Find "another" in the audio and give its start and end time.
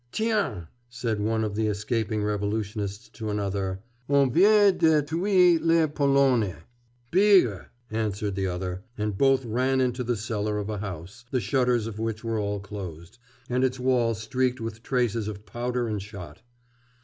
3.29-3.81